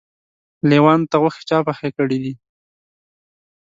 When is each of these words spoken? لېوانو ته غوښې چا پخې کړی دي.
لېوانو 0.69 1.09
ته 1.11 1.15
غوښې 1.21 1.43
چا 1.49 1.57
پخې 1.67 1.89
کړی 1.97 2.17
دي. 2.23 2.33